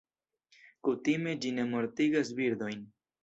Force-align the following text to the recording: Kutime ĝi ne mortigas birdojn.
Kutime 0.87 1.35
ĝi 1.45 1.51
ne 1.59 1.67
mortigas 1.73 2.33
birdojn. 2.41 2.81